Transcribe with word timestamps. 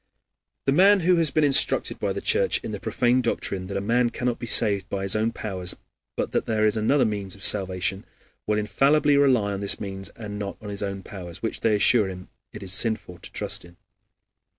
The 0.65 0.71
man 0.71 1.01
who 1.01 1.17
has 1.17 1.29
been 1.29 1.43
instructed 1.43 1.99
by 1.99 2.11
the 2.11 2.21
Church 2.21 2.57
in 2.63 2.71
the 2.71 2.79
profane 2.79 3.21
doctrine 3.21 3.67
that 3.67 3.77
a 3.77 3.81
man 3.81 4.09
cannot 4.09 4.39
be 4.39 4.47
saved 4.47 4.89
by 4.89 5.03
his 5.03 5.15
own 5.15 5.31
powers, 5.31 5.75
but 6.15 6.31
that 6.31 6.47
there 6.47 6.65
is 6.65 6.75
another 6.75 7.05
means 7.05 7.35
of 7.35 7.43
salvation, 7.45 8.03
will 8.47 8.57
infallibly 8.57 9.15
rely 9.15 9.51
upon 9.51 9.59
this 9.59 9.79
means 9.79 10.09
and 10.15 10.39
not 10.39 10.57
on 10.59 10.69
his 10.69 10.81
own 10.81 11.03
powers, 11.03 11.43
which, 11.43 11.59
they 11.59 11.75
assure 11.75 12.07
him, 12.09 12.29
it 12.51 12.63
is 12.63 12.73
sinful 12.73 13.19
to 13.19 13.31
trust 13.31 13.63
in. 13.63 13.77